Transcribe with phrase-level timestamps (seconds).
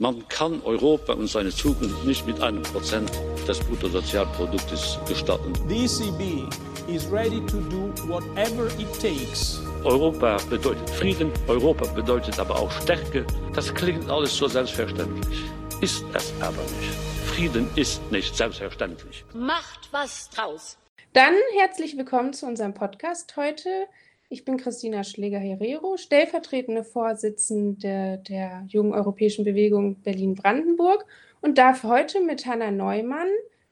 [0.00, 3.10] Man kann Europa und seine Zukunft nicht mit einem Prozent
[3.48, 5.52] des Bruttosozialproduktes gestalten.
[5.68, 6.48] The ECB
[6.88, 9.60] is ready to do whatever it takes.
[9.82, 13.26] Europa bedeutet Frieden, Europa bedeutet aber auch Stärke.
[13.56, 15.42] Das klingt alles so selbstverständlich.
[15.80, 16.94] Ist es aber nicht.
[17.34, 19.24] Frieden ist nicht selbstverständlich.
[19.34, 20.78] Macht was draus.
[21.12, 23.88] Dann herzlich willkommen zu unserem Podcast heute.
[24.30, 31.06] Ich bin Christina Schläger-Herero, stellvertretende Vorsitzende der Jungen Europäischen Bewegung Berlin-Brandenburg
[31.40, 33.28] und darf heute mit Hanna Neumann,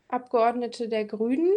[0.09, 1.53] Abgeordnete der Grünen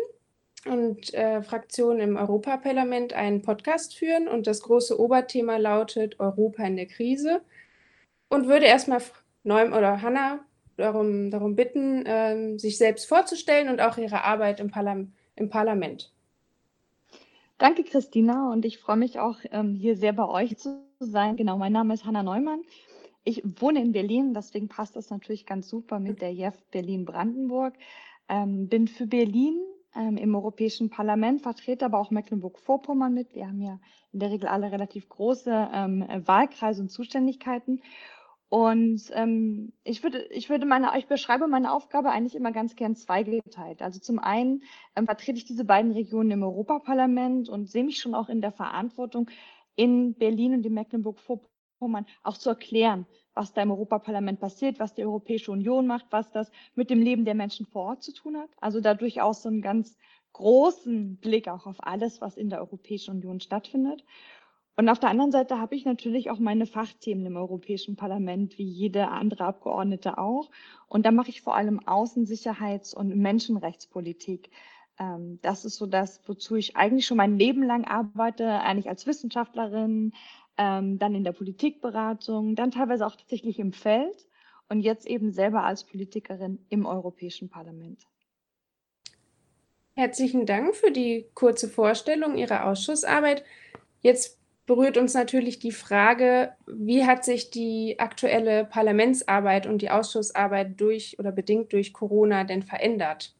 [0.65, 4.27] und äh, Fraktion im Europaparlament, einen Podcast führen.
[4.27, 7.39] Und das große Oberthema lautet Europa in der Krise.
[8.27, 9.01] Und würde erstmal
[9.43, 10.39] Neum oder Hanna
[10.75, 15.05] darum, darum bitten, ähm, sich selbst vorzustellen und auch ihre Arbeit im, Parla
[15.37, 16.11] im Parlament.
[17.59, 21.35] Danke, Christina, und ich freue mich auch, ähm, hier sehr bei euch zu sein.
[21.35, 22.61] Genau, mein Name ist Hanna Neumann.
[23.25, 27.73] Ich wohne in Berlin, deswegen passt das natürlich ganz super mit der JEF Berlin-Brandenburg.
[28.29, 29.59] Ähm, bin für Berlin
[29.93, 33.35] ähm, im Europäischen Parlament, vertrete aber auch Mecklenburg-Vorpommern mit.
[33.35, 33.77] Wir haben ja
[34.13, 37.81] in der Regel alle relativ große Wahlkreise und Zuständigkeiten.
[38.49, 42.95] Und ähm, ich würde, ich würde meine, ich beschreibe meine Aufgabe eigentlich immer ganz gern
[42.95, 43.83] zweigeteilt.
[43.83, 44.63] Also zum einen
[44.95, 48.51] ähm, vertrete ich diese beiden Regionen im Europaparlament und sehe mich schon auch in der
[48.51, 49.29] Verantwortung,
[49.75, 53.05] in Berlin und in Mecklenburg-Vorpommern auch zu erklären,
[53.35, 57.25] was da im Europaparlament passiert, was die Europäische Union macht, was das mit dem Leben
[57.25, 58.49] der Menschen vor Ort zu tun hat.
[58.59, 59.95] Also da durchaus so einen ganz
[60.33, 64.03] großen Blick auch auf alles, was in der Europäischen Union stattfindet.
[64.79, 68.63] Und auf der anderen Seite habe ich natürlich auch meine Fachthemen im Europäischen Parlament, wie
[68.63, 70.49] jede andere Abgeordnete auch.
[70.87, 74.49] Und da mache ich vor allem Außensicherheits- und Menschenrechtspolitik.
[74.97, 79.05] Ähm, das ist so das, wozu ich eigentlich schon mein Leben lang arbeite, eigentlich als
[79.05, 80.13] Wissenschaftlerin,
[80.57, 84.29] ähm, dann in der Politikberatung, dann teilweise auch tatsächlich im Feld
[84.69, 88.07] und jetzt eben selber als Politikerin im Europäischen Parlament.
[89.95, 93.43] Herzlichen Dank für die kurze Vorstellung Ihrer Ausschussarbeit.
[94.01, 94.38] Jetzt
[94.69, 101.17] berührt uns natürlich die Frage, wie hat sich die aktuelle Parlamentsarbeit und die Ausschussarbeit durch
[101.17, 103.33] oder bedingt durch Corona denn verändert?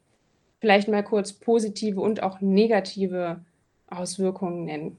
[0.58, 3.44] Vielleicht mal kurz positive und auch negative
[3.86, 4.96] Auswirkungen nennen.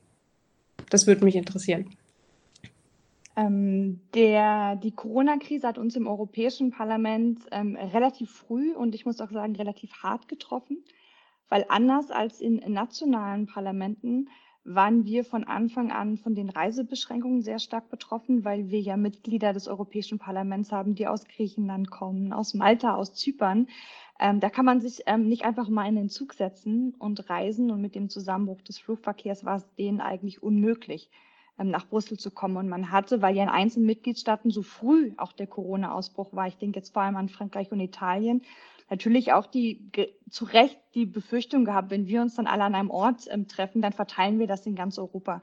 [0.89, 1.89] Das würde mich interessieren.
[3.35, 9.19] Ähm, der, die Corona-Krise hat uns im Europäischen Parlament ähm, relativ früh und ich muss
[9.19, 10.81] auch sagen relativ hart getroffen,
[11.49, 14.29] weil anders als in nationalen Parlamenten
[14.63, 19.53] waren wir von Anfang an von den Reisebeschränkungen sehr stark betroffen, weil wir ja Mitglieder
[19.53, 23.67] des Europäischen Parlaments haben, die aus Griechenland kommen, aus Malta, aus Zypern.
[24.19, 27.71] Ähm, da kann man sich ähm, nicht einfach mal in den Zug setzen und reisen.
[27.71, 31.09] Und mit dem Zusammenbruch des Flugverkehrs war es denen eigentlich unmöglich,
[31.57, 32.57] ähm, nach Brüssel zu kommen.
[32.57, 36.57] Und man hatte, weil ja in einzelnen Mitgliedstaaten so früh auch der Corona-Ausbruch war, ich
[36.57, 38.43] denke jetzt vor allem an Frankreich und Italien,
[38.91, 39.89] natürlich auch die
[40.29, 43.81] zu Recht die Befürchtung gehabt, wenn wir uns dann alle an einem Ort ähm, treffen,
[43.81, 45.41] dann verteilen wir das in ganz Europa.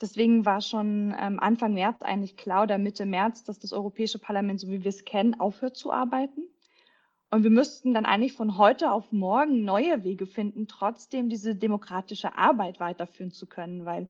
[0.00, 4.60] Deswegen war schon ähm, Anfang März eigentlich klar oder Mitte März, dass das Europäische Parlament,
[4.60, 6.42] so wie wir es kennen, aufhört zu arbeiten.
[7.30, 12.38] Und wir müssten dann eigentlich von heute auf morgen neue Wege finden, trotzdem diese demokratische
[12.38, 14.08] Arbeit weiterführen zu können, weil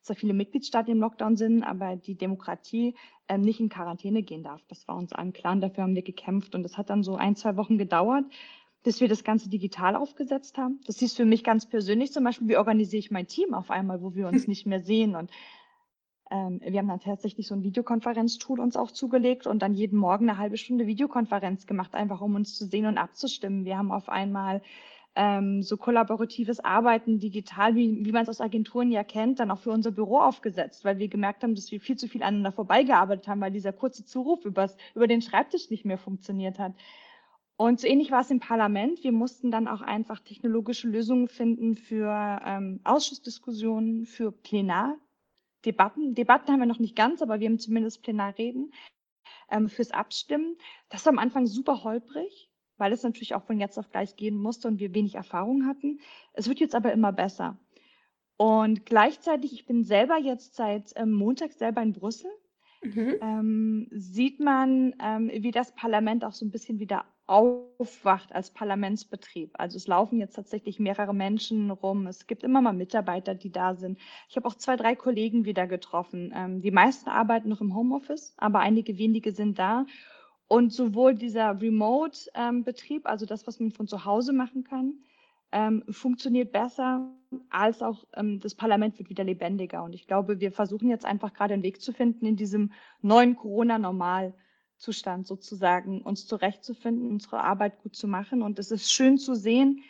[0.00, 2.94] zwar viele Mitgliedstaaten im Lockdown sind, aber die Demokratie
[3.28, 4.60] ähm, nicht in Quarantäne gehen darf.
[4.68, 6.54] Das war uns allen klar und dafür haben wir gekämpft.
[6.54, 8.24] Und das hat dann so ein, zwei Wochen gedauert,
[8.82, 10.80] bis wir das Ganze digital aufgesetzt haben.
[10.86, 14.02] Das hieß für mich ganz persönlich zum Beispiel, wie organisiere ich mein Team auf einmal,
[14.02, 15.16] wo wir uns nicht mehr sehen.
[15.16, 15.30] Und
[16.30, 20.28] ähm, wir haben dann tatsächlich so ein Videokonferenztool uns auch zugelegt und dann jeden Morgen
[20.28, 23.64] eine halbe Stunde Videokonferenz gemacht, einfach um uns zu sehen und abzustimmen.
[23.64, 24.62] Wir haben auf einmal
[25.16, 29.58] ähm, so kollaboratives Arbeiten digital, wie, wie man es aus Agenturen ja kennt, dann auch
[29.58, 33.26] für unser Büro aufgesetzt, weil wir gemerkt haben, dass wir viel zu viel aneinander vorbeigearbeitet
[33.26, 36.74] haben, weil dieser kurze Zuruf übers, über den Schreibtisch nicht mehr funktioniert hat.
[37.56, 39.04] Und so ähnlich war es im Parlament.
[39.04, 46.14] Wir mussten dann auch einfach technologische Lösungen finden für ähm, Ausschussdiskussionen, für Plenardebatten.
[46.14, 48.72] Debatten haben wir noch nicht ganz, aber wir haben zumindest Plenarreden
[49.50, 50.56] ähm, fürs Abstimmen.
[50.88, 52.49] Das war am Anfang super holprig
[52.80, 56.00] weil es natürlich auch von jetzt auf gleich gehen musste und wir wenig Erfahrung hatten.
[56.32, 57.58] Es wird jetzt aber immer besser.
[58.36, 62.30] Und gleichzeitig, ich bin selber jetzt seit ähm, Montag selber in Brüssel,
[62.82, 63.16] mhm.
[63.20, 69.50] ähm, sieht man, ähm, wie das Parlament auch so ein bisschen wieder aufwacht als Parlamentsbetrieb.
[69.52, 72.06] Also es laufen jetzt tatsächlich mehrere Menschen rum.
[72.06, 74.00] Es gibt immer mal Mitarbeiter, die da sind.
[74.28, 76.32] Ich habe auch zwei, drei Kollegen wieder getroffen.
[76.34, 79.86] Ähm, die meisten arbeiten noch im Homeoffice, aber einige wenige sind da.
[80.50, 84.94] Und sowohl dieser Remote-Betrieb, also das, was man von zu Hause machen kann,
[85.52, 87.08] ähm, funktioniert besser,
[87.50, 89.84] als auch ähm, das Parlament wird wieder lebendiger.
[89.84, 93.36] Und ich glaube, wir versuchen jetzt einfach gerade einen Weg zu finden in diesem neuen
[93.36, 94.34] Corona-Normal,
[94.80, 98.42] Normalzustand sozusagen, uns zurechtzufinden, unsere Arbeit gut zu machen.
[98.42, 99.84] Und es ist schön zu sehen,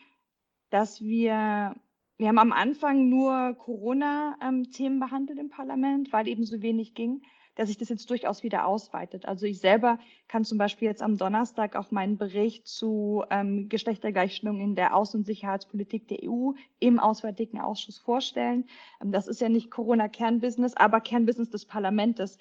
[0.68, 1.74] dass wir,
[2.18, 7.22] wir haben am Anfang nur Corona-Themen ähm, behandelt im Parlament, weil eben so wenig ging
[7.60, 9.26] dass sich das jetzt durchaus wieder ausweitet.
[9.26, 9.98] Also ich selber
[10.28, 15.16] kann zum Beispiel jetzt am Donnerstag auch meinen Bericht zu ähm, Geschlechtergleichstellung in der Außen-
[15.16, 18.64] und Sicherheitspolitik der EU im Auswärtigen Ausschuss vorstellen.
[19.02, 22.38] Ähm, das ist ja nicht Corona-Kernbusiness, aber Kernbusiness des Parlaments.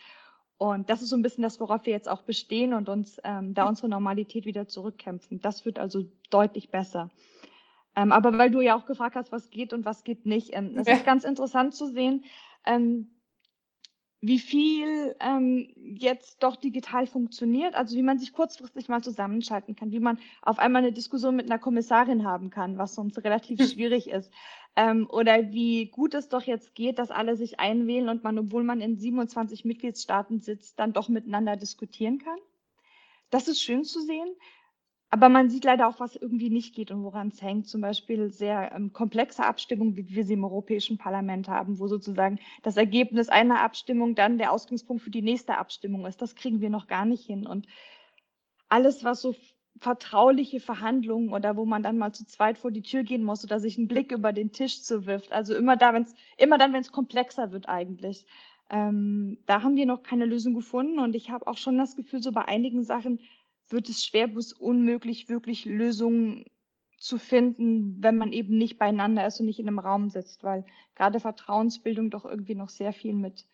[0.57, 3.53] Und das ist so ein bisschen das, worauf wir jetzt auch bestehen und uns ähm,
[3.53, 5.41] da unsere Normalität wieder zurückkämpfen.
[5.41, 7.09] Das wird also deutlich besser.
[7.97, 10.77] Ähm, aber weil du ja auch gefragt hast, was geht und was geht nicht, ähm,
[10.77, 10.93] es ja.
[10.93, 12.23] ist ganz interessant zu sehen,
[12.65, 13.09] ähm,
[14.21, 19.91] wie viel ähm, jetzt doch digital funktioniert, also wie man sich kurzfristig mal zusammenschalten kann,
[19.91, 24.09] wie man auf einmal eine Diskussion mit einer Kommissarin haben kann, was sonst relativ schwierig
[24.09, 24.31] ist.
[24.75, 28.63] Ähm, oder wie gut es doch jetzt geht, dass alle sich einwählen und man, obwohl
[28.63, 32.39] man in 27 Mitgliedstaaten sitzt, dann doch miteinander diskutieren kann.
[33.29, 34.29] Das ist schön zu sehen.
[35.11, 37.67] Aber man sieht leider auch, was irgendwie nicht geht und woran es hängt.
[37.67, 42.39] Zum Beispiel sehr ähm, komplexe Abstimmungen, wie wir sie im Europäischen Parlament haben, wo sozusagen
[42.61, 46.21] das Ergebnis einer Abstimmung dann der Ausgangspunkt für die nächste Abstimmung ist.
[46.21, 47.47] Das kriegen wir noch gar nicht hin.
[47.47, 47.65] Und
[48.67, 49.35] alles, was so
[49.79, 53.59] vertrauliche Verhandlungen oder wo man dann mal zu zweit vor die Tür gehen muss oder
[53.59, 55.31] sich einen Blick über den Tisch zuwirft.
[55.31, 58.25] Also immer da, wenn es immer dann, wenn es komplexer wird eigentlich.
[58.69, 62.21] Ähm, da haben wir noch keine Lösung gefunden und ich habe auch schon das Gefühl,
[62.21, 63.19] so bei einigen Sachen
[63.69, 66.45] wird es schwer bis unmöglich, wirklich Lösungen
[66.97, 70.65] zu finden, wenn man eben nicht beieinander ist und nicht in einem Raum sitzt, weil
[70.95, 73.45] gerade Vertrauensbildung doch irgendwie noch sehr viel mit,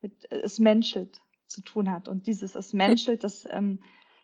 [0.00, 2.08] mit äh, es menschelt zu tun hat.
[2.08, 3.80] Und dieses es menschelt, das, ähm,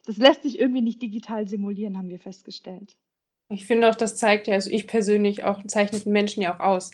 [0.06, 2.96] das lässt sich irgendwie nicht digital simulieren, haben wir festgestellt.
[3.48, 6.60] Ich finde auch, das zeigt ja, also ich persönlich auch zeichnet einen Menschen ja auch
[6.60, 6.90] aus,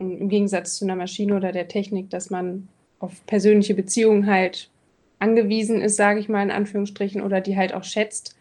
[0.00, 2.68] im Gegensatz zu einer Maschine oder der Technik, dass man
[2.98, 4.70] auf persönliche Beziehungen halt
[5.20, 8.36] angewiesen ist, sage ich mal in Anführungsstrichen, oder die halt auch schätzt.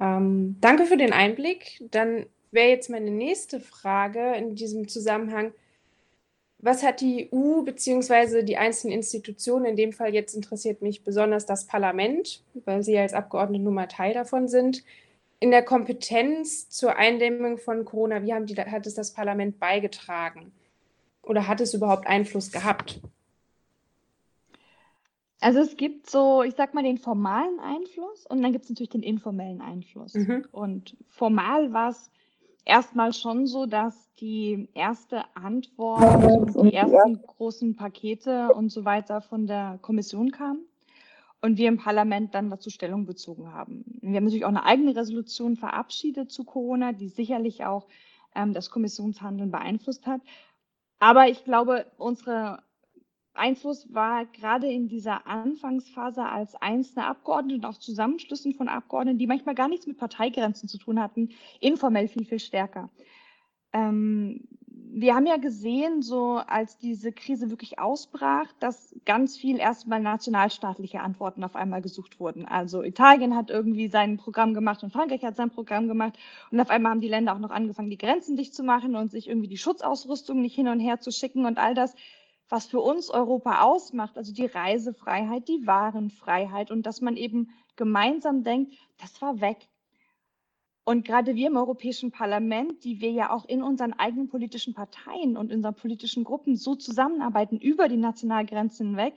[0.00, 1.82] Ähm, danke für den Einblick.
[1.90, 5.52] Dann wäre jetzt meine nächste Frage in diesem Zusammenhang.
[6.58, 8.42] Was hat die EU bzw.
[8.42, 13.14] die einzelnen Institutionen, in dem Fall jetzt interessiert mich besonders das Parlament, weil Sie als
[13.14, 14.84] Abgeordnete nun mal Teil davon sind,
[15.38, 20.52] in der Kompetenz zur Eindämmung von Corona, wie haben die, hat es das Parlament beigetragen?
[21.22, 23.00] Oder hat es überhaupt Einfluss gehabt?
[25.40, 28.90] Also es gibt so, ich sag mal, den formalen Einfluss und dann gibt es natürlich
[28.90, 30.14] den informellen Einfluss.
[30.14, 30.44] Mhm.
[30.52, 32.10] Und formal war es
[32.66, 39.46] erstmal schon so, dass die erste Antwort, die ersten großen Pakete und so weiter von
[39.46, 40.66] der Kommission kamen
[41.40, 43.84] und wir im Parlament dann dazu Stellung bezogen haben.
[44.02, 47.86] Wir haben natürlich auch eine eigene Resolution verabschiedet zu Corona, die sicherlich auch
[48.34, 50.20] ähm, das Kommissionshandeln beeinflusst hat.
[50.98, 52.62] Aber ich glaube, unsere
[53.34, 59.26] Einfluss war gerade in dieser Anfangsphase als einzelne Abgeordnete und auch Zusammenschlüssen von Abgeordneten, die
[59.26, 61.30] manchmal gar nichts mit Parteigrenzen zu tun hatten,
[61.60, 62.90] informell viel, viel stärker.
[63.72, 64.48] Ähm,
[64.92, 71.00] wir haben ja gesehen, so als diese Krise wirklich ausbrach, dass ganz viel erstmal nationalstaatliche
[71.00, 72.44] Antworten auf einmal gesucht wurden.
[72.44, 76.18] Also Italien hat irgendwie sein Programm gemacht und Frankreich hat sein Programm gemacht
[76.50, 79.12] und auf einmal haben die Länder auch noch angefangen, die Grenzen dicht zu machen und
[79.12, 81.94] sich irgendwie die Schutzausrüstung nicht hin und her zu schicken und all das
[82.50, 88.42] was für uns Europa ausmacht, also die Reisefreiheit, die Warenfreiheit und dass man eben gemeinsam
[88.42, 89.68] denkt, das war weg.
[90.84, 95.36] Und gerade wir im Europäischen Parlament, die wir ja auch in unseren eigenen politischen Parteien
[95.36, 99.14] und in unseren politischen Gruppen so zusammenarbeiten über die Nationalgrenzen hinweg,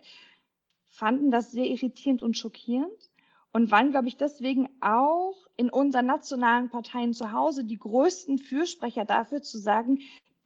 [0.85, 3.11] fanden das sehr irritierend und schockierend
[3.51, 9.05] und waren, glaube ich, deswegen auch in unseren nationalen Parteien zu Hause die größten Fürsprecher
[9.05, 9.99] dafür zu sagen,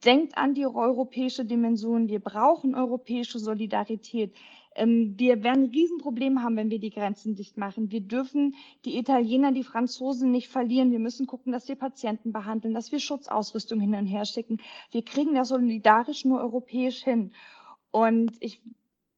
[0.04, 2.08] denkt an die europäische Dimension.
[2.08, 4.34] Wir brauchen europäische Solidarität.
[4.74, 7.90] Ähm, wir werden ein Riesenproblem haben, wenn wir die Grenzen dicht machen.
[7.90, 10.92] Wir dürfen die Italiener, die Franzosen nicht verlieren.
[10.92, 14.58] Wir müssen gucken, dass wir Patienten behandeln, dass wir Schutzausrüstung hin und her schicken.
[14.92, 17.32] Wir kriegen das solidarisch nur europäisch hin.
[17.90, 18.62] Und ich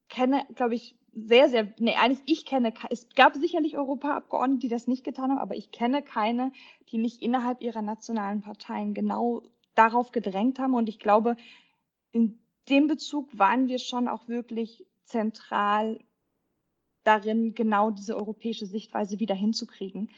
[0.08, 4.86] kenne, glaube ich, sehr, sehr, nee, eigentlich, ich kenne, es gab sicherlich Europaabgeordnete, die das
[4.86, 6.52] nicht getan haben, aber ich kenne keine,
[6.90, 9.42] die nicht innerhalb ihrer nationalen Parteien genau
[9.80, 10.74] darauf gedrängt haben.
[10.74, 11.36] Und ich glaube,
[12.12, 15.98] in dem Bezug waren wir schon auch wirklich zentral
[17.02, 20.10] darin, genau diese europäische Sichtweise wieder hinzukriegen,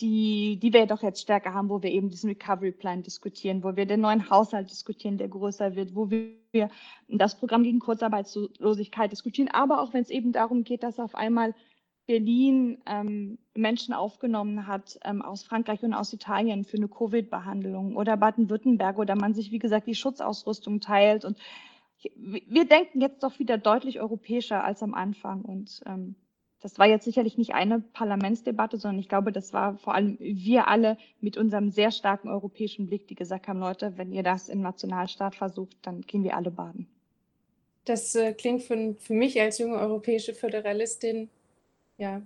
[0.00, 3.76] die, die wir doch jetzt stärker haben, wo wir eben diesen Recovery Plan diskutieren, wo
[3.76, 6.68] wir den neuen Haushalt diskutieren, der größer wird, wo wir
[7.08, 11.54] das Programm gegen Kurzarbeitslosigkeit diskutieren, aber auch wenn es eben darum geht, dass auf einmal
[12.06, 18.16] Berlin ähm, Menschen aufgenommen hat ähm, aus Frankreich und aus Italien für eine Covid-Behandlung oder
[18.16, 21.24] Baden-Württemberg oder man sich, wie gesagt, die Schutzausrüstung teilt.
[21.24, 21.38] Und
[22.14, 26.14] wir denken jetzt doch wieder deutlich europäischer als am Anfang und ähm,
[26.60, 30.68] das war jetzt sicherlich nicht eine Parlamentsdebatte, sondern ich glaube, das war vor allem wir
[30.68, 34.62] alle mit unserem sehr starken europäischen Blick, die gesagt haben, Leute, wenn ihr das im
[34.62, 36.88] Nationalstaat versucht, dann gehen wir alle baden.
[37.84, 41.28] Das äh, klingt für, für mich als junge europäische Föderalistin
[41.98, 42.22] ja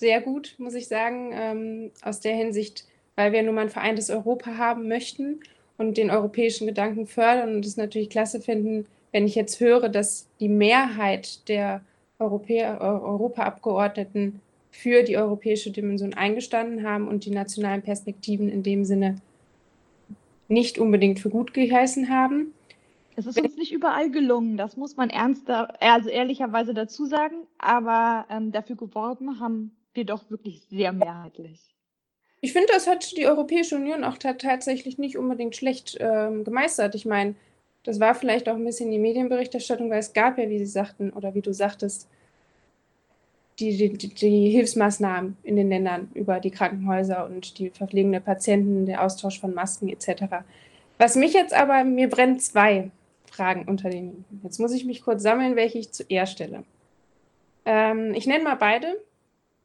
[0.00, 4.10] sehr gut, muss ich sagen, ähm, aus der Hinsicht, weil wir nun mal ein vereintes
[4.10, 5.40] Europa haben möchten
[5.76, 10.26] und den europäischen Gedanken fördern und es natürlich klasse finden, wenn ich jetzt höre, dass
[10.40, 11.82] die Mehrheit der
[12.18, 19.16] Europäer, Europaabgeordneten für die europäische Dimension eingestanden haben und die nationalen Perspektiven in dem Sinne
[20.48, 22.52] nicht unbedingt für gut geheißen haben.
[23.20, 28.24] Es ist uns nicht überall gelungen, das muss man ernster, also ehrlicherweise dazu sagen, aber
[28.30, 31.60] ähm, dafür geworben haben wir doch wirklich sehr mehrheitlich.
[32.40, 36.94] Ich finde, das hat die Europäische Union auch tatsächlich nicht unbedingt schlecht ähm, gemeistert.
[36.94, 37.34] Ich meine,
[37.82, 41.10] das war vielleicht auch ein bisschen die Medienberichterstattung, weil es gab ja, wie Sie sagten,
[41.10, 42.08] oder wie du sagtest,
[43.58, 48.86] die, die, die Hilfsmaßnahmen in den Ländern über die Krankenhäuser und die Verpflegung der Patienten,
[48.86, 50.36] der Austausch von Masken etc.
[50.96, 52.90] Was mich jetzt aber, mir brennt zwei
[53.30, 54.24] Fragen unter den.
[54.42, 56.64] Jetzt muss ich mich kurz sammeln, welche ich zuerst stelle.
[57.64, 59.00] Ähm, ich nenne mal beide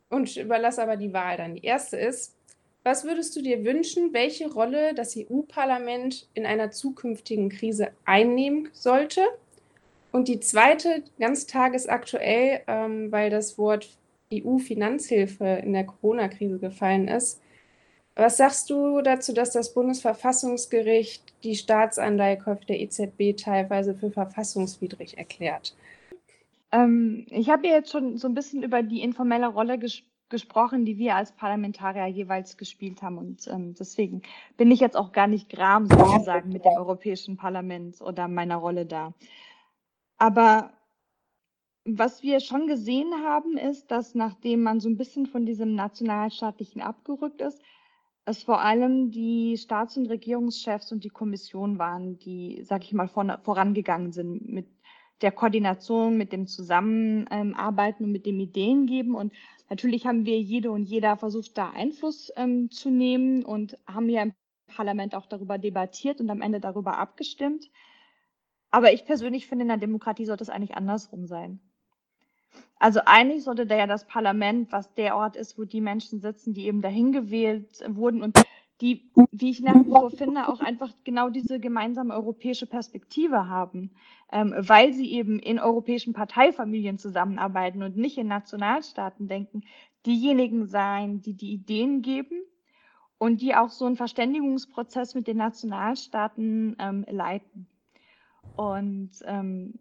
[0.10, 1.56] und überlasse aber die Wahl dann.
[1.56, 2.36] Die erste ist,
[2.84, 9.22] was würdest du dir wünschen, welche Rolle das EU-Parlament in einer zukünftigen Krise einnehmen sollte?
[10.12, 13.90] Und die zweite, ganz tagesaktuell, ähm, weil das Wort
[14.32, 17.42] EU-Finanzhilfe in der Corona-Krise gefallen ist.
[18.16, 25.76] Was sagst du dazu, dass das Bundesverfassungsgericht die Staatsanleihekäufe der EZB teilweise für verfassungswidrig erklärt?
[26.72, 30.98] Ähm, ich habe jetzt schon so ein bisschen über die informelle Rolle gesprochen gesprochen, die
[30.98, 33.18] wir als Parlamentarier jeweils gespielt haben.
[33.18, 34.22] Und ähm, deswegen
[34.58, 38.86] bin ich jetzt auch gar nicht gram sozusagen mit dem Europäischen Parlament oder meiner Rolle
[38.86, 39.14] da.
[40.18, 40.74] Aber
[41.84, 46.82] was wir schon gesehen haben, ist, dass nachdem man so ein bisschen von diesem nationalstaatlichen
[46.82, 47.62] abgerückt ist,
[48.26, 53.08] es vor allem die Staats- und Regierungschefs und die Kommission waren, die, sag ich mal,
[53.08, 54.68] vorangegangen sind mit
[55.22, 59.16] der Koordination, mit dem Zusammenarbeiten und mit dem Ideengeben.
[59.16, 59.32] Und
[59.70, 64.22] Natürlich haben wir jede und jeder versucht, da Einfluss ähm, zu nehmen und haben ja
[64.22, 64.34] im
[64.68, 67.70] Parlament auch darüber debattiert und am Ende darüber abgestimmt.
[68.70, 71.60] Aber ich persönlich finde, in der Demokratie sollte es eigentlich andersrum sein.
[72.78, 76.54] Also eigentlich sollte da ja das Parlament, was der Ort ist, wo die Menschen sitzen,
[76.54, 78.38] die eben dahin gewählt wurden und
[78.82, 83.92] die, wie ich nach wie vor finde, auch einfach genau diese gemeinsame europäische Perspektive haben,
[84.32, 89.64] ähm, weil sie eben in europäischen Parteifamilien zusammenarbeiten und nicht in Nationalstaaten denken,
[90.06, 92.44] diejenigen sein, die die Ideen geben
[93.18, 97.68] und die auch so einen Verständigungsprozess mit den Nationalstaaten ähm, leiten.
[98.58, 99.80] Und ähm,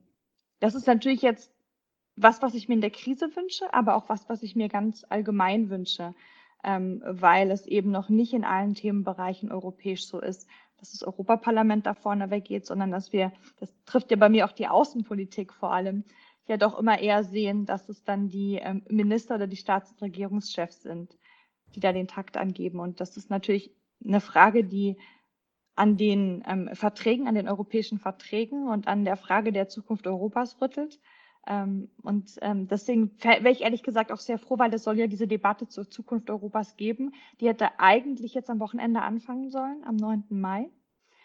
[0.61, 1.53] das ist natürlich jetzt
[2.16, 5.04] was, was ich mir in der Krise wünsche, aber auch was, was ich mir ganz
[5.09, 6.14] allgemein wünsche
[6.64, 11.87] ähm, weil es eben noch nicht in allen Themenbereichen europäisch so ist, dass das Europaparlament
[11.87, 15.73] da vorne weggeht, sondern dass wir, das trifft ja bei mir auch die Außenpolitik vor
[15.73, 16.04] allem,
[16.47, 20.02] ja doch immer eher sehen, dass es dann die ähm, Minister oder die Staats- und
[20.02, 21.16] Regierungschefs sind,
[21.75, 22.80] die da den Takt angeben.
[22.80, 23.71] Und das ist natürlich
[24.04, 24.97] eine Frage, die
[25.75, 30.61] an den ähm, Verträgen, an den europäischen Verträgen und an der Frage der Zukunft Europas
[30.61, 31.00] rüttelt.
[31.47, 35.07] Ähm, und ähm, deswegen wäre ich ehrlich gesagt auch sehr froh, weil es soll ja
[35.07, 37.13] diese Debatte zur Zukunft Europas geben.
[37.41, 40.25] Die hätte eigentlich jetzt am Wochenende anfangen sollen, am 9.
[40.31, 40.71] Mai.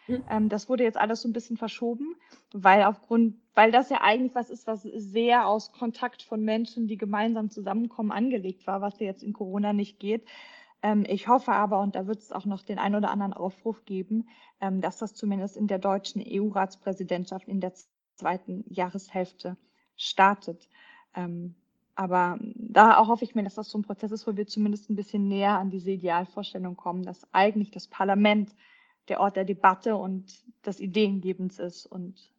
[0.07, 0.23] Mhm.
[0.29, 2.15] Ähm, das wurde jetzt alles so ein bisschen verschoben,
[2.51, 6.97] weil aufgrund, weil das ja eigentlich was ist, was sehr aus Kontakt von Menschen, die
[6.97, 10.25] gemeinsam zusammenkommen, angelegt war, was ja jetzt in Corona nicht geht.
[10.81, 13.85] Ähm, ich hoffe aber, und da wird es auch noch den ein oder anderen Aufruf
[13.85, 14.27] geben,
[14.59, 17.73] ähm, dass das zumindest in der deutschen EU-Ratspräsidentschaft in der
[18.15, 19.55] zweiten Jahreshälfte
[19.99, 20.67] startet.
[21.13, 21.55] Ähm,
[21.95, 24.95] aber da hoffe ich mir, dass das so ein Prozess ist, wo wir zumindest ein
[24.95, 28.55] bisschen näher an diese Idealvorstellung kommen, dass eigentlich das Parlament
[29.09, 30.31] der Ort der Debatte und
[30.65, 32.31] des Ideengebens ist und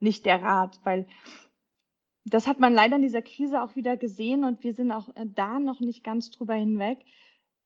[0.00, 1.06] nicht der Rat, weil
[2.26, 5.24] das hat man leider in dieser Krise auch wieder gesehen und wir sind auch äh,
[5.26, 6.98] da noch nicht ganz drüber hinweg.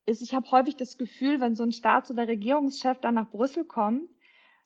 [0.07, 3.65] Ist, ich habe häufig das Gefühl, wenn so ein Staats- oder Regierungschef dann nach Brüssel
[3.65, 4.09] kommt,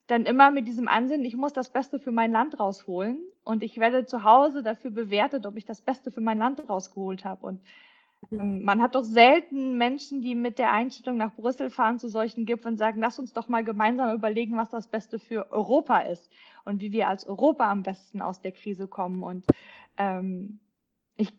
[0.06, 3.78] dann immer mit diesem Ansinnen, ich muss das Beste für mein Land rausholen und ich
[3.78, 7.46] werde zu Hause dafür bewertet, ob ich das Beste für mein Land rausgeholt habe.
[7.46, 7.62] Und
[8.30, 12.44] ähm, man hat doch selten Menschen, die mit der Einstellung nach Brüssel fahren zu solchen
[12.44, 16.30] Gipfeln und sagen, lass uns doch mal gemeinsam überlegen, was das Beste für Europa ist
[16.66, 19.22] und wie wir als Europa am besten aus der Krise kommen.
[19.22, 19.46] Und
[19.96, 20.60] ähm,
[21.16, 21.32] ich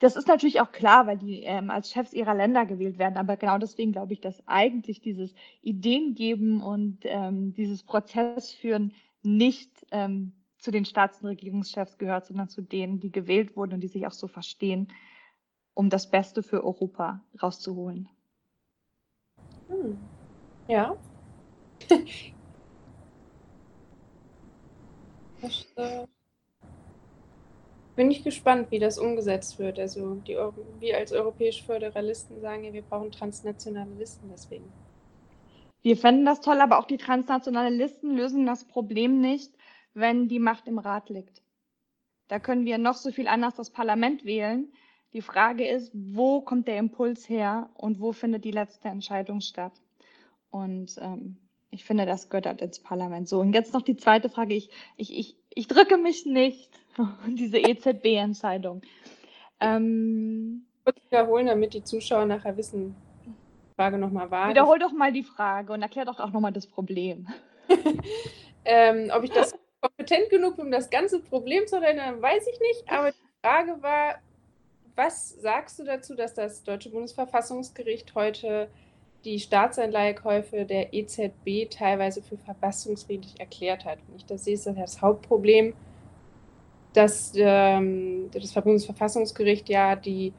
[0.00, 3.16] das ist natürlich auch klar, weil die ähm, als Chefs ihrer Länder gewählt werden.
[3.16, 8.94] Aber genau deswegen glaube ich, dass eigentlich dieses Ideen geben und ähm, dieses Prozess führen
[9.22, 13.80] nicht ähm, zu den Staats- und Regierungschefs gehört, sondern zu denen, die gewählt wurden und
[13.80, 14.88] die sich auch so verstehen.
[15.74, 18.06] um das Beste für Europa rauszuholen.
[19.68, 19.96] Hm.
[20.68, 20.94] Ja.
[25.40, 26.06] das, äh,
[27.96, 29.78] bin ich gespannt, wie das umgesetzt wird.
[29.78, 30.36] Also die,
[30.78, 34.70] wir als europäische Föderalisten sagen ja, wir brauchen transnationale Listen deswegen.
[35.80, 39.52] Wir fänden das toll, aber auch die transnationalen Listen lösen das Problem nicht,
[39.94, 41.42] wenn die Macht im Rat liegt.
[42.28, 44.72] Da können wir noch so viel anders das Parlament wählen.
[45.12, 49.72] Die Frage ist, wo kommt der Impuls her und wo findet die letzte Entscheidung statt?
[50.50, 51.36] Und ähm,
[51.70, 53.28] ich finde, das gehört halt ins Parlament.
[53.28, 54.54] So, und jetzt noch die zweite Frage.
[54.54, 56.70] Ich, ich, ich, ich drücke mich nicht,
[57.26, 58.82] diese EZB-Entscheidung.
[59.60, 62.96] Ähm, Kurz wiederholen, damit die Zuschauer nachher wissen,
[63.76, 64.48] Frage nochmal war.
[64.48, 67.28] Wiederhol doch mal die Frage und erklär doch auch nochmal das Problem.
[68.64, 72.84] ähm, ob ich das kompetent genug um das ganze Problem zu erinnern, weiß ich nicht.
[72.86, 74.18] Aber die Frage war,
[74.94, 78.68] was sagst du dazu, dass das deutsche Bundesverfassungsgericht heute
[79.24, 83.98] die Staatsanleihekäufe der EZB teilweise für verfassungswidrig erklärt hat.
[84.06, 85.74] Wenn ich das sehe, ist das das Hauptproblem,
[86.92, 90.32] dass ähm, das Bundesverfassungsgericht ja die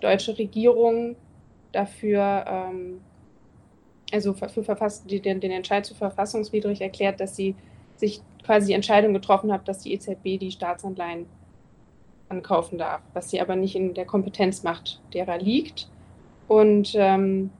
[0.00, 1.16] deutsche Regierung
[1.72, 3.00] dafür, ähm,
[4.12, 7.54] also für Verfass den, den Entscheid zu verfassungswidrig erklärt, dass sie
[7.96, 11.26] sich quasi die Entscheidung getroffen hat, dass die EZB die Staatsanleihen
[12.28, 15.88] ankaufen darf, was sie aber nicht in der Kompetenzmacht derer liegt.
[16.48, 17.50] Und ähm,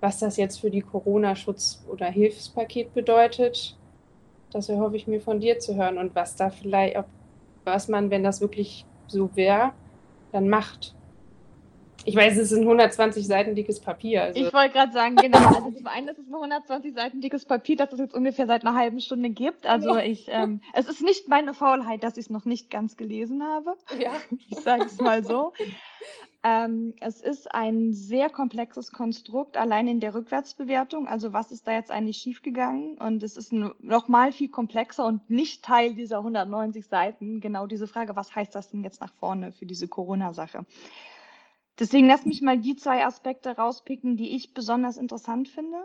[0.00, 3.76] was das jetzt für die Corona-Schutz- oder Hilfspaket bedeutet,
[4.52, 7.06] das erhoffe ich mir von dir zu hören und was da vielleicht, ob,
[7.64, 9.72] was man, wenn das wirklich so wäre,
[10.32, 10.94] dann macht.
[12.04, 14.22] Ich weiß, es ist ein 120 Seiten dickes Papier.
[14.22, 14.40] Also.
[14.40, 15.38] Ich wollte gerade sagen, genau.
[15.38, 18.64] Also zum einen ist es ein 120 Seiten dickes Papier, das es jetzt ungefähr seit
[18.64, 19.66] einer halben Stunde gibt.
[19.66, 23.42] Also ich, ähm, es ist nicht meine Faulheit, dass ich es noch nicht ganz gelesen
[23.42, 23.74] habe.
[23.98, 24.12] Ja.
[24.48, 25.52] Ich sage es mal so.
[26.42, 31.06] Ähm, es ist ein sehr komplexes Konstrukt, allein in der Rückwärtsbewertung.
[31.06, 32.96] Also was ist da jetzt eigentlich schiefgegangen?
[32.96, 37.40] Und es ist noch mal viel komplexer und nicht Teil dieser 190 Seiten.
[37.40, 40.64] Genau diese Frage, was heißt das denn jetzt nach vorne für diese Corona-Sache?
[41.78, 45.78] Deswegen lass mich mal die zwei Aspekte rauspicken, die ich besonders interessant finde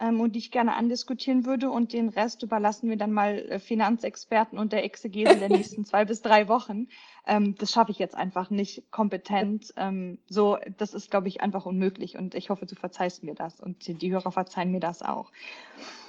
[0.00, 1.70] ähm, und die ich gerne andiskutieren würde.
[1.70, 6.04] Und den Rest überlassen wir dann mal äh, Finanzexperten und der Exegese der nächsten zwei
[6.04, 6.88] bis drei Wochen.
[7.26, 9.72] Ähm, das schaffe ich jetzt einfach nicht kompetent.
[9.76, 12.16] Ähm, so, das ist, glaube ich, einfach unmöglich.
[12.16, 15.30] Und ich hoffe, du verzeihst mir das und die, die Hörer verzeihen mir das auch.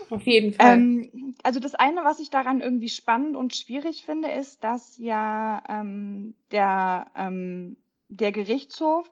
[0.09, 0.73] Auf jeden Fall.
[0.73, 5.63] Ähm, also das eine, was ich daran irgendwie spannend und schwierig finde, ist, dass ja
[5.69, 7.77] ähm, der, ähm,
[8.11, 9.09] der Gerichtshof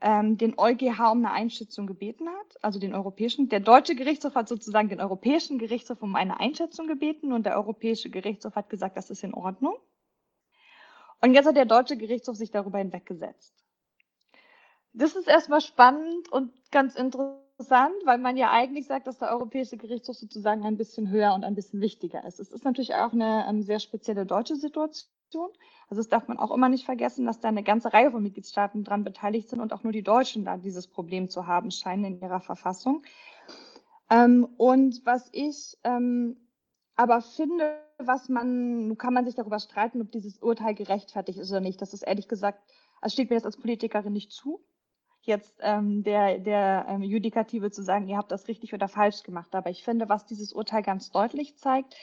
[0.00, 3.48] ähm, den EuGH um eine Einschätzung gebeten hat, also den europäischen.
[3.48, 8.10] Der deutsche Gerichtshof hat sozusagen den europäischen Gerichtshof um eine Einschätzung gebeten und der europäische
[8.10, 9.76] Gerichtshof hat gesagt, das ist in Ordnung.
[11.20, 13.54] Und jetzt hat der deutsche Gerichtshof sich darüber hinweggesetzt.
[14.92, 19.76] Das ist erstmal spannend und ganz interessant, weil man ja eigentlich sagt, dass der Europäische
[19.76, 22.40] Gerichtshof sozusagen ein bisschen höher und ein bisschen wichtiger ist.
[22.40, 25.08] Es ist natürlich auch eine um, sehr spezielle deutsche Situation.
[25.40, 28.84] Also das darf man auch immer nicht vergessen, dass da eine ganze Reihe von Mitgliedstaaten
[28.84, 32.20] dran beteiligt sind und auch nur die Deutschen da dieses Problem zu haben scheinen in
[32.20, 33.02] ihrer Verfassung.
[34.10, 36.36] Ähm, und was ich ähm,
[36.96, 41.50] aber finde, was man, nun kann man sich darüber streiten, ob dieses Urteil gerechtfertigt ist
[41.50, 41.80] oder nicht.
[41.80, 42.62] Das ist ehrlich gesagt,
[43.00, 44.64] also steht mir das als Politikerin nicht zu,
[45.22, 49.54] jetzt ähm, der, der ähm, Judikative zu sagen, ihr habt das richtig oder falsch gemacht.
[49.54, 51.96] Aber ich finde, was dieses Urteil ganz deutlich zeigt,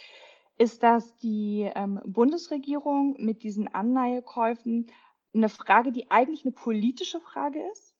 [0.59, 4.87] ist, dass die ähm, Bundesregierung mit diesen Anleihekäufen
[5.33, 7.95] eine Frage, die eigentlich eine politische Frage ist.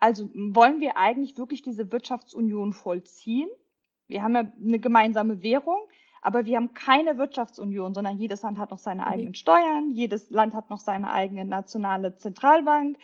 [0.00, 3.48] Also wollen wir eigentlich wirklich diese Wirtschaftsunion vollziehen?
[4.08, 5.78] Wir haben ja eine gemeinsame Währung,
[6.22, 9.08] aber wir haben keine Wirtschaftsunion, sondern jedes Land hat noch seine mhm.
[9.08, 12.96] eigenen Steuern, jedes Land hat noch seine eigene nationale Zentralbank,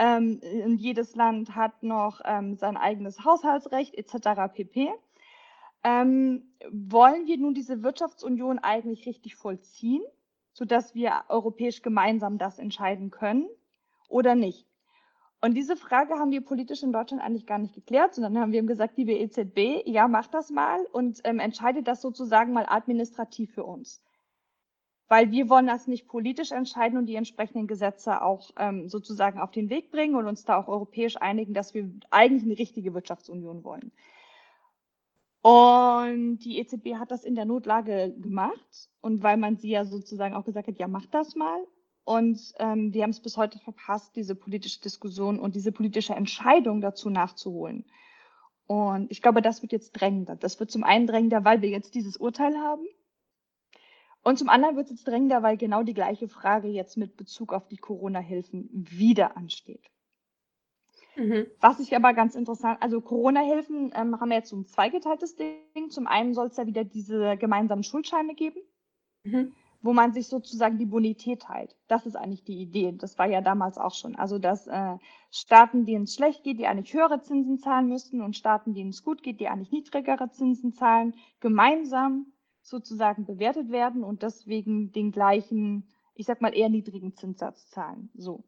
[0.00, 0.40] ähm,
[0.76, 4.52] jedes Land hat noch ähm, sein eigenes Haushaltsrecht etc.
[4.52, 4.92] pp.
[5.84, 10.02] Ähm, wollen wir nun diese Wirtschaftsunion eigentlich richtig vollziehen,
[10.52, 13.46] sodass wir europäisch gemeinsam das entscheiden können
[14.08, 14.66] oder nicht?
[15.44, 18.62] Und diese Frage haben wir politisch in Deutschland eigentlich gar nicht geklärt, sondern haben wir
[18.62, 23.64] gesagt, liebe EZB, ja, macht das mal und ähm, entscheidet das sozusagen mal administrativ für
[23.64, 24.02] uns.
[25.06, 29.50] Weil wir wollen das nicht politisch entscheiden und die entsprechenden Gesetze auch ähm, sozusagen auf
[29.50, 33.64] den Weg bringen und uns da auch europäisch einigen, dass wir eigentlich eine richtige Wirtschaftsunion
[33.64, 33.92] wollen.
[35.44, 38.88] Und die EZB hat das in der Notlage gemacht.
[39.02, 41.66] Und weil man sie ja sozusagen auch gesagt hat, ja, mach das mal.
[42.04, 46.80] Und ähm, wir haben es bis heute verpasst, diese politische Diskussion und diese politische Entscheidung
[46.80, 47.84] dazu nachzuholen.
[48.66, 50.34] Und ich glaube, das wird jetzt drängender.
[50.34, 52.86] Das wird zum einen drängender, weil wir jetzt dieses Urteil haben.
[54.22, 57.52] Und zum anderen wird es jetzt drängender, weil genau die gleiche Frage jetzt mit Bezug
[57.52, 59.90] auf die Corona-Hilfen wieder ansteht.
[61.16, 61.46] Mhm.
[61.60, 65.90] Was ich aber ganz interessant, also Corona-Hilfen ähm, haben wir jetzt so ein zweigeteiltes Ding.
[65.90, 68.60] Zum einen soll es ja wieder diese gemeinsamen Schuldscheine geben,
[69.22, 69.52] mhm.
[69.80, 71.76] wo man sich sozusagen die Bonität teilt.
[71.88, 72.92] Das ist eigentlich die Idee.
[72.92, 74.16] Das war ja damals auch schon.
[74.16, 74.96] Also dass äh,
[75.30, 79.02] Staaten, denen es schlecht geht, die eigentlich höhere Zinsen zahlen müssten und Staaten, denen es
[79.02, 82.26] gut geht, die eigentlich niedrigere Zinsen zahlen, gemeinsam
[82.62, 88.10] sozusagen bewertet werden und deswegen den gleichen, ich sag mal eher niedrigen Zinssatz zahlen.
[88.14, 88.42] So.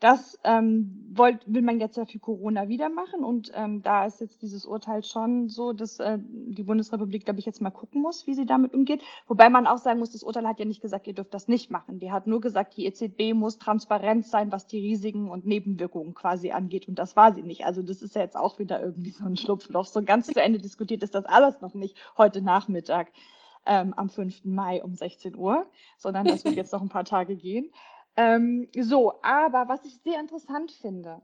[0.00, 4.20] Das ähm, wollt, will man jetzt ja für Corona wieder machen und ähm, da ist
[4.20, 8.28] jetzt dieses Urteil schon so, dass äh, die Bundesrepublik, glaube ich, jetzt mal gucken muss,
[8.28, 9.02] wie sie damit umgeht.
[9.26, 11.72] Wobei man auch sagen muss, das Urteil hat ja nicht gesagt, ihr dürft das nicht
[11.72, 11.98] machen.
[11.98, 16.52] Die hat nur gesagt, die EZB muss transparent sein, was die Risiken und Nebenwirkungen quasi
[16.52, 17.66] angeht und das war sie nicht.
[17.66, 19.86] Also das ist ja jetzt auch wieder irgendwie so ein Schlupfloch.
[19.86, 23.10] So ganz zu Ende diskutiert ist das alles noch nicht heute Nachmittag
[23.66, 24.44] ähm, am 5.
[24.44, 27.70] Mai um 16 Uhr, sondern das wird jetzt noch ein paar Tage gehen.
[28.18, 31.22] Ähm, so, aber was ich sehr interessant finde,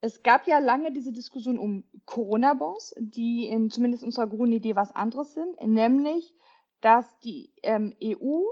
[0.00, 5.32] es gab ja lange diese Diskussion um Corona-Bonds, die in zumindest unserer Grundidee was anderes
[5.32, 6.34] sind, nämlich,
[6.80, 8.42] dass die ähm, EU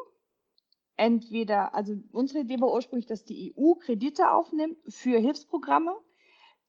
[0.94, 5.96] entweder, also unsere Idee war ursprünglich, dass die EU Kredite aufnimmt für Hilfsprogramme,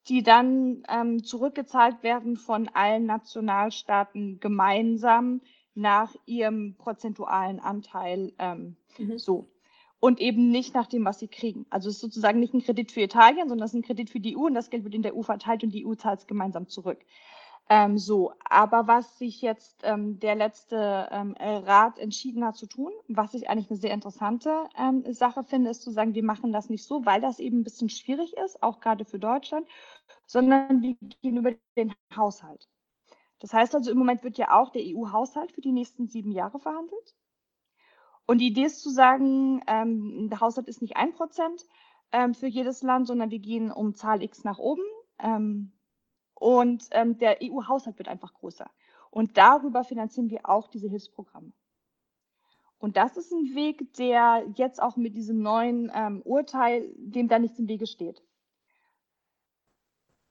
[0.08, 5.42] die dann ähm, zurückgezahlt werden von allen Nationalstaaten gemeinsam
[5.76, 9.20] nach ihrem prozentualen Anteil ähm, mhm.
[9.20, 9.52] so
[10.02, 11.66] und eben nicht nach dem, was sie kriegen.
[11.70, 14.20] Also es ist sozusagen nicht ein Kredit für Italien, sondern es ist ein Kredit für
[14.20, 16.28] die EU und das Geld wird in der EU verteilt und die EU zahlt es
[16.28, 17.00] gemeinsam zurück.
[17.70, 22.92] Ähm, so, aber was sich jetzt ähm, der letzte ähm, Rat entschieden hat zu tun,
[23.08, 26.70] was ich eigentlich eine sehr interessante ähm, Sache finde, ist zu sagen, wir machen das
[26.70, 29.68] nicht so, weil das eben ein bisschen schwierig ist, auch gerade für Deutschland,
[30.26, 32.68] sondern wir gehen über den Haushalt.
[33.40, 36.60] Das heißt also, im Moment wird ja auch der EU-Haushalt für die nächsten sieben Jahre
[36.60, 37.16] verhandelt.
[38.26, 41.66] Und die Idee ist zu sagen, ähm, der Haushalt ist nicht ein Prozent
[42.12, 44.84] ähm, für jedes Land, sondern wir gehen um Zahl X nach oben.
[45.20, 45.72] Ähm,
[46.36, 48.70] und ähm, der EU-Haushalt wird einfach größer.
[49.10, 51.52] Und darüber finanzieren wir auch diese Hilfsprogramme.
[52.80, 57.38] Und das ist ein Weg, der jetzt auch mit diesem neuen ähm, Urteil, dem da
[57.38, 58.24] nichts im Wege steht.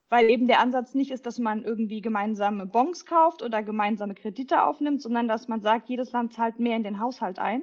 [0.08, 4.64] Weil eben der Ansatz nicht ist, dass man irgendwie gemeinsame Bonds kauft oder gemeinsame Kredite
[4.64, 7.62] aufnimmt, sondern dass man sagt, jedes Land zahlt mehr in den Haushalt ein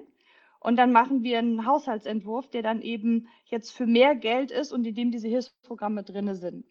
[0.59, 4.85] und dann machen wir einen Haushaltsentwurf, der dann eben jetzt für mehr Geld ist und
[4.85, 6.65] in dem diese Hilfsprogramme drin sind.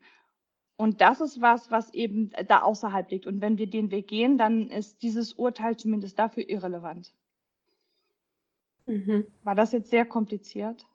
[0.76, 3.26] Und das ist was, was eben da außerhalb liegt.
[3.26, 7.14] Und wenn wir den Weg gehen, dann ist dieses Urteil zumindest dafür irrelevant.
[8.86, 9.26] Mhm.
[9.42, 10.86] War das jetzt sehr kompliziert?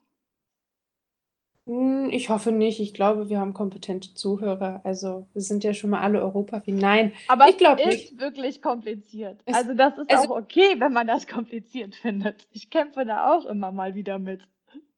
[1.66, 2.80] Hm, ich hoffe nicht.
[2.80, 4.80] Ich glaube, wir haben kompetente Zuhörer.
[4.84, 8.18] Also, wir sind ja schon mal alle Europa wie Nein, Aber ich glaube es ist
[8.18, 9.40] wirklich kompliziert.
[9.44, 12.48] Es, also, das ist also, auch okay, wenn man das kompliziert findet.
[12.50, 14.40] Ich kämpfe da auch immer mal wieder mit.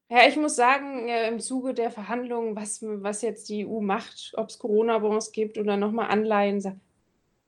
[0.08, 4.32] Ja, ich muss sagen, äh, im Zuge der Verhandlungen, was, was jetzt die EU macht,
[4.36, 6.62] ob es Corona-Bonds gibt oder nochmal Anleihen,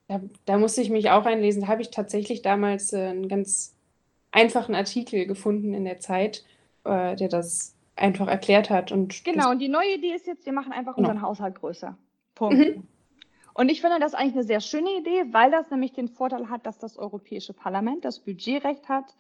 [0.09, 1.63] da, da musste ich mich auch einlesen.
[1.63, 3.75] Da habe ich tatsächlich damals äh, einen ganz
[4.31, 6.45] einfachen Artikel gefunden in der Zeit,
[6.85, 8.93] äh, der das einfach erklärt hat.
[8.93, 11.09] Und genau, und die neue Idee ist jetzt, wir machen einfach genau.
[11.09, 11.97] unseren Haushalt größer.
[12.35, 12.59] Punkt.
[12.59, 12.85] Mhm.
[13.55, 16.67] Und ich finde das eigentlich eine sehr schöne Idee, weil das nämlich den Vorteil hat,
[16.67, 19.17] dass das Europäische Parlament das Budgetrecht hat,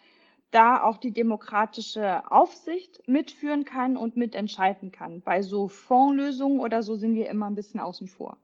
[0.50, 5.22] da auch die demokratische Aufsicht mitführen kann und mitentscheiden kann.
[5.22, 8.36] Bei so Fondslösungen oder so sind wir immer ein bisschen außen vor.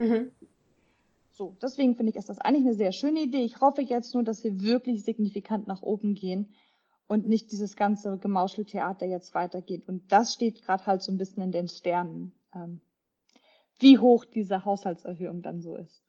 [0.00, 0.32] Mhm.
[1.30, 3.44] So, deswegen finde ich, ist das eigentlich eine sehr schöne Idee.
[3.44, 6.52] Ich hoffe jetzt nur, dass wir wirklich signifikant nach oben gehen
[7.10, 9.82] und nicht dieses ganze Gemauscheltheater jetzt weitergeht.
[9.88, 12.80] Und das steht gerade halt so ein bisschen in den Sternen, ähm,
[13.80, 16.04] wie hoch diese Haushaltserhöhung dann so ist.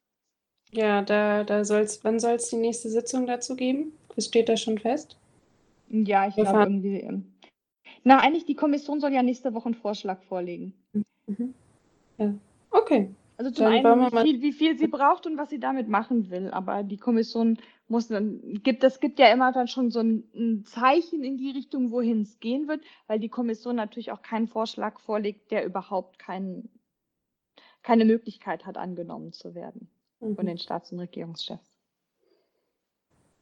[0.72, 3.94] Ja, da, da soll's, wann soll es die nächste Sitzung dazu geben?
[4.16, 5.18] Das steht da schon fest?
[5.90, 7.00] Ja, ich glaube irgendwie.
[7.00, 7.34] Ähm,
[8.04, 10.76] na, eigentlich die Kommission soll ja nächste Woche einen Vorschlag vorlegen.
[11.26, 11.56] Mhm.
[12.20, 12.34] Ja.
[12.70, 13.10] Okay.
[13.38, 16.30] Also zum Dann einen, wie viel, wie viel sie braucht und was sie damit machen
[16.30, 16.52] will.
[16.52, 17.58] Aber die Kommission
[17.92, 21.52] muss dann, gibt, das gibt ja immer dann schon so ein, ein Zeichen in die
[21.52, 26.18] Richtung, wohin es gehen wird, weil die Kommission natürlich auch keinen Vorschlag vorlegt, der überhaupt
[26.18, 26.70] kein,
[27.84, 29.90] keine Möglichkeit hat, angenommen zu werden
[30.22, 30.36] mhm.
[30.36, 31.70] von den Staats- und Regierungschefs.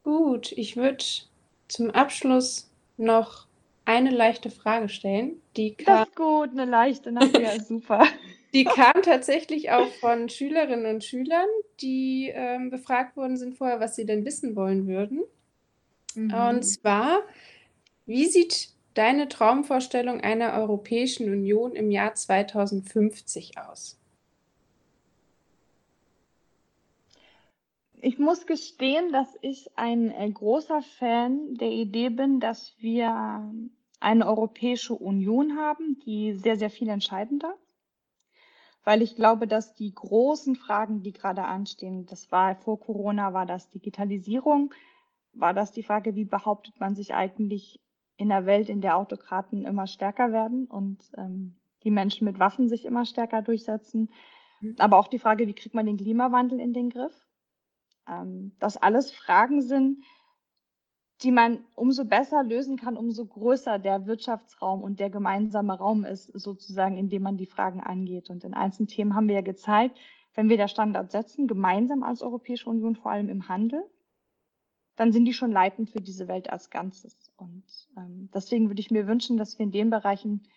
[0.04, 1.04] Gut, ich würde
[1.68, 3.46] zum Abschluss noch
[3.86, 5.42] eine leichte Frage stellen.
[5.56, 8.06] Die kam, das ist gut, eine leichte, nachher super.
[8.54, 11.48] Die kam tatsächlich auch von Schülerinnen und Schülern,
[11.82, 15.24] die ähm, befragt worden sind vorher, was sie denn wissen wollen würden.
[16.16, 16.34] Mhm.
[16.34, 17.22] Und zwar,
[18.06, 23.98] wie sieht deine Traumvorstellung einer Europäischen Union im Jahr 2050 aus?
[28.02, 33.44] Ich muss gestehen, dass ich ein äh, großer Fan der Idee bin, dass wir
[34.00, 37.56] eine Europäische Union haben, die sehr, sehr viel entscheidender
[38.84, 43.46] weil ich glaube, dass die großen Fragen, die gerade anstehen, das war vor Corona, war
[43.46, 44.74] das Digitalisierung,
[45.34, 47.82] war das die Frage, wie behauptet man sich eigentlich
[48.18, 52.68] in der Welt, in der Autokraten immer stärker werden und ähm, die Menschen mit Waffen
[52.68, 54.12] sich immer stärker durchsetzen.
[54.60, 54.76] Mhm.
[54.78, 57.16] Aber auch die Frage, wie kriegt man den Klimawandel in den Griff?
[58.08, 60.04] Ähm, das alles Fragen sind,
[61.22, 66.26] die man umso besser lösen kann, umso größer der Wirtschaftsraum und der gemeinsame Raum ist,
[66.34, 68.30] sozusagen, in dem man die Fragen angeht.
[68.30, 69.98] Und in einzelnen Themen haben wir ja gezeigt,
[70.34, 73.84] wenn wir der Standard setzen, gemeinsam als Europäische Union, vor allem im Handel,
[74.96, 77.32] dann sind die schon leitend für diese Welt als Ganzes.
[77.38, 77.64] Und
[77.98, 80.48] ähm, deswegen würde ich mir wünschen, dass wir in den Bereichen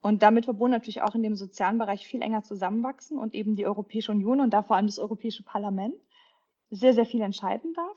[0.00, 3.64] und damit verbunden natürlich auch in dem sozialen Bereich viel enger zusammenwachsen und eben die
[3.66, 5.94] Europäische Union und da vor allem das Europäische Parlament
[6.68, 7.96] sehr, sehr viel entscheiden darf.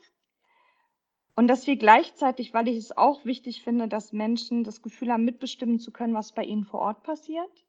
[1.38, 5.24] Und dass wir gleichzeitig, weil ich es auch wichtig finde, dass Menschen das Gefühl haben,
[5.24, 7.64] mitbestimmen zu können, was bei ihnen vor Ort passiert,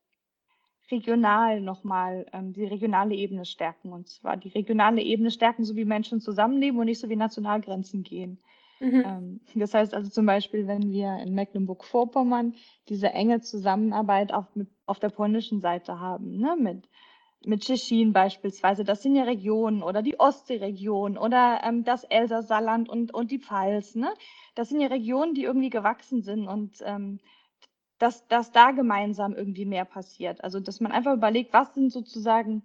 [0.90, 3.94] regional nochmal ähm, die regionale Ebene stärken.
[3.94, 8.02] Und zwar die regionale Ebene stärken, so wie Menschen zusammenleben und nicht so wie Nationalgrenzen
[8.02, 8.42] gehen.
[8.80, 9.04] Mhm.
[9.06, 12.56] Ähm, das heißt also zum Beispiel, wenn wir in Mecklenburg-Vorpommern
[12.88, 16.90] diese enge Zusammenarbeit auf, mit, auf der polnischen Seite haben, ne, mit
[17.46, 23.14] mit Tschechien beispielsweise, das sind ja Regionen oder die Ostseeregion oder ähm, das Elsass-Saarland und,
[23.14, 23.96] und die Pfalz.
[23.96, 24.14] Ne?
[24.56, 27.20] Das sind ja Regionen, die irgendwie gewachsen sind und ähm,
[27.98, 30.44] dass, dass da gemeinsam irgendwie mehr passiert.
[30.44, 32.64] Also dass man einfach überlegt, was sind sozusagen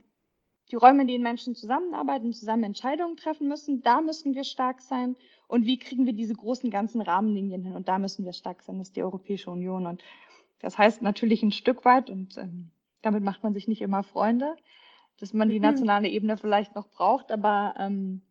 [0.71, 3.83] die Räume, in denen Menschen zusammenarbeiten, zusammen Entscheidungen treffen müssen.
[3.83, 5.17] Da müssen wir stark sein.
[5.47, 7.75] Und wie kriegen wir diese großen ganzen Rahmenlinien hin?
[7.75, 9.87] Und da müssen wir stark sein, das ist die Europäische Union.
[9.87, 10.03] Und
[10.61, 12.71] das heißt natürlich ein Stück weit, und ähm,
[13.05, 14.57] damit macht man sich nicht immer Freunde,
[15.19, 15.67] dass man die mhm.
[15.67, 18.23] nationale Ebene vielleicht noch braucht, aber ähm,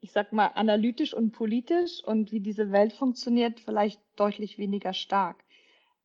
[0.00, 5.44] ich sag mal analytisch und politisch und wie diese Welt funktioniert, vielleicht deutlich weniger stark.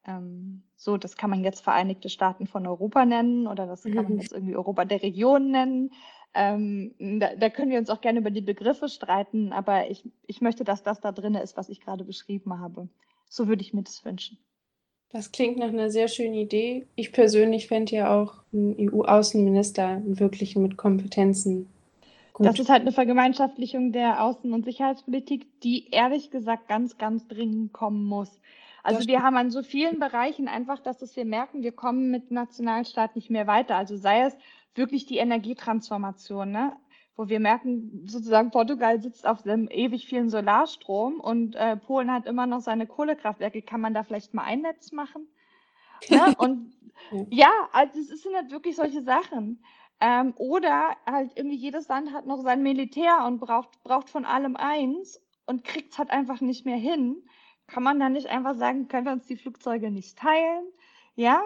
[0.05, 4.13] Ähm, so, das kann man jetzt Vereinigte Staaten von Europa nennen oder das kann man
[4.13, 4.19] mhm.
[4.19, 5.91] jetzt irgendwie Europa der Region nennen.
[6.33, 10.39] Ähm, da, da, können wir uns auch gerne über die Begriffe streiten, aber ich, ich
[10.39, 12.87] möchte, dass das da drin ist, was ich gerade beschrieben habe.
[13.29, 14.37] So würde ich mir das wünschen.
[15.13, 16.87] Das klingt nach einer sehr schönen Idee.
[16.95, 21.67] Ich persönlich fände ja auch einen EU-Außenminister, einen wirklichen mit Kompetenzen.
[22.33, 22.45] Gut.
[22.45, 27.73] Das ist halt eine Vergemeinschaftlichung der Außen- und Sicherheitspolitik, die ehrlich gesagt ganz, ganz dringend
[27.73, 28.29] kommen muss.
[28.83, 33.15] Also wir haben an so vielen Bereichen einfach, dass wir merken, wir kommen mit Nationalstaat
[33.15, 33.75] nicht mehr weiter.
[33.75, 34.35] Also sei es
[34.75, 36.51] wirklich die Energietransformation.
[36.51, 36.73] Ne?
[37.21, 42.25] Wo wir merken, sozusagen Portugal sitzt auf dem ewig vielen Solarstrom und äh, Polen hat
[42.25, 43.61] immer noch seine Kohlekraftwerke.
[43.61, 45.27] Kann man da vielleicht mal ein Netz machen?
[46.09, 46.33] Ne?
[46.39, 46.73] Und
[47.29, 49.63] ja, also es sind halt wirklich solche Sachen.
[49.99, 54.55] Ähm, oder halt irgendwie jedes Land hat noch sein Militär und braucht, braucht von allem
[54.55, 57.21] eins und kriegt es halt einfach nicht mehr hin.
[57.67, 60.65] Kann man dann nicht einfach sagen, können wir uns die Flugzeuge nicht teilen?
[61.15, 61.43] Ja,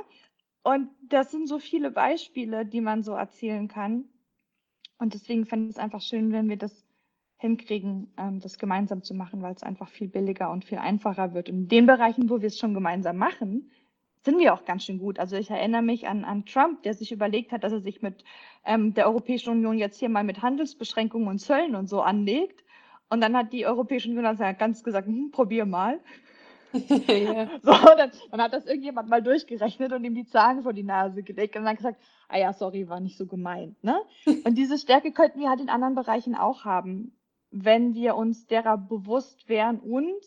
[0.63, 4.05] und das sind so viele Beispiele, die man so erzählen kann.
[4.97, 6.86] Und deswegen fände ich es einfach schön, wenn wir das
[7.38, 11.49] hinkriegen, ähm, das gemeinsam zu machen, weil es einfach viel billiger und viel einfacher wird.
[11.49, 13.71] Und in den Bereichen, wo wir es schon gemeinsam machen,
[14.23, 15.19] sind wir auch ganz schön gut.
[15.19, 18.23] Also ich erinnere mich an, an Trump, der sich überlegt hat, dass er sich mit
[18.65, 22.63] ähm, der Europäischen Union jetzt hier mal mit Handelsbeschränkungen und Zöllen und so anlegt.
[23.10, 25.99] Und dann hat die Europäische Union ganz gesagt, hm, probier mal.
[27.07, 27.49] ja.
[27.61, 31.23] so, dann, dann, hat das irgendjemand mal durchgerechnet und ihm die Zahlen vor die Nase
[31.23, 33.81] gelegt und dann gesagt, ah ja, sorry, war nicht so gemeint.
[33.83, 33.99] Ne?
[34.45, 37.15] Und diese Stärke könnten wir halt in anderen Bereichen auch haben,
[37.51, 40.19] wenn wir uns derer bewusst wären und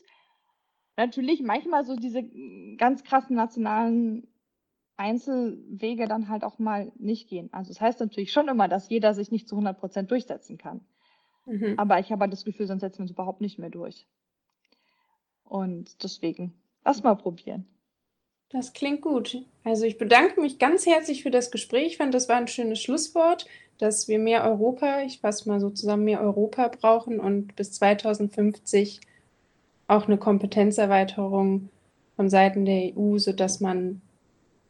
[0.97, 2.25] natürlich manchmal so diese
[2.77, 4.27] ganz krassen nationalen
[4.97, 7.49] Einzelwege dann halt auch mal nicht gehen.
[7.53, 10.81] Also das heißt natürlich schon immer, dass jeder sich nicht zu 100 Prozent durchsetzen kann.
[11.47, 11.75] Mhm.
[11.79, 14.07] Aber ich habe halt das Gefühl, sonst setzen wir uns überhaupt nicht mehr durch.
[15.49, 16.53] Und deswegen,
[16.85, 17.67] lass mal probieren.
[18.51, 19.45] Das klingt gut.
[19.65, 21.87] Also ich bedanke mich ganz herzlich für das Gespräch.
[21.87, 23.47] Ich fand, das war ein schönes Schlusswort,
[23.79, 29.01] dass wir mehr Europa, ich fasse mal so zusammen, mehr Europa brauchen und bis 2050
[29.87, 31.69] auch eine Kompetenzerweiterung
[32.17, 34.01] von Seiten der EU, sodass man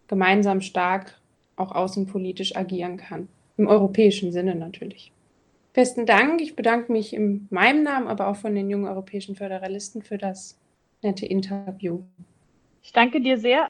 [0.08, 1.20] gemeinsam stark
[1.56, 3.28] auch außenpolitisch agieren kann.
[3.56, 5.12] Im europäischen Sinne natürlich.
[5.72, 6.40] Besten Dank.
[6.40, 10.56] Ich bedanke mich in meinem Namen, aber auch von den jungen europäischen Föderalisten für das
[11.02, 12.02] nette Interview.
[12.82, 13.66] Ich danke dir sehr.